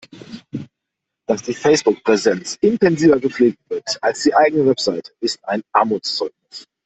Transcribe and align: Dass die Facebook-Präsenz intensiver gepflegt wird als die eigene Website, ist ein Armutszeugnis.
Dass 1.27 1.43
die 1.43 1.53
Facebook-Präsenz 1.53 2.57
intensiver 2.61 3.19
gepflegt 3.19 3.59
wird 3.69 3.83
als 4.01 4.23
die 4.23 4.33
eigene 4.33 4.65
Website, 4.65 5.13
ist 5.19 5.37
ein 5.45 5.61
Armutszeugnis. 5.73 6.65